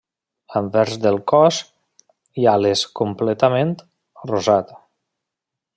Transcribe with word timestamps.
Anvers 0.59 0.95
del 1.03 1.19
cos 1.31 1.59
i 2.45 2.49
ales 2.55 2.85
completament 3.01 3.77
rosat. 4.33 4.77